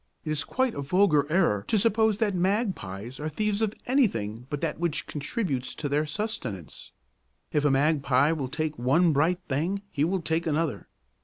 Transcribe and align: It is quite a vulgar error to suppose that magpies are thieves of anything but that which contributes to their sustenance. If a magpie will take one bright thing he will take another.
It 0.25 0.31
is 0.31 0.43
quite 0.43 0.73
a 0.73 0.81
vulgar 0.81 1.31
error 1.31 1.63
to 1.67 1.77
suppose 1.77 2.17
that 2.17 2.33
magpies 2.33 3.19
are 3.19 3.29
thieves 3.29 3.61
of 3.61 3.75
anything 3.85 4.47
but 4.49 4.59
that 4.61 4.79
which 4.79 5.05
contributes 5.05 5.75
to 5.75 5.87
their 5.87 6.07
sustenance. 6.07 6.91
If 7.51 7.65
a 7.65 7.69
magpie 7.69 8.31
will 8.31 8.49
take 8.49 8.79
one 8.79 9.13
bright 9.13 9.41
thing 9.47 9.83
he 9.91 10.03
will 10.03 10.23
take 10.23 10.47
another. 10.47 10.87